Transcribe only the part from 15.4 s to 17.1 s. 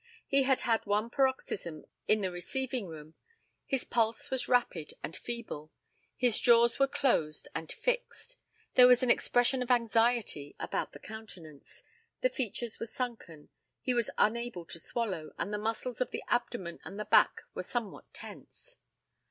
the muscles of the abdomen and the